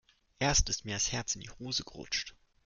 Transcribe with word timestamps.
Erst 0.39 0.67
ist 0.69 0.83
mir 0.83 0.95
das 0.95 1.11
Herz 1.11 1.35
in 1.35 1.41
die 1.41 1.51
Hose 1.59 1.83
gerutscht. 1.83 2.33